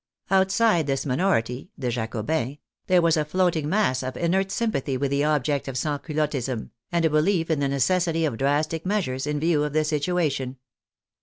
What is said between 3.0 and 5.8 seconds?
was a floating mass of inert sympathy with the objects of